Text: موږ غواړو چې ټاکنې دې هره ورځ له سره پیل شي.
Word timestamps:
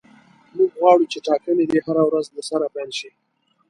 موږ 0.55 0.71
غواړو 0.79 1.05
چې 1.11 1.19
ټاکنې 1.27 1.65
دې 1.71 1.79
هره 1.85 2.03
ورځ 2.07 2.25
له 2.35 2.41
سره 2.49 2.65
پیل 2.73 2.89
شي. 2.99 3.09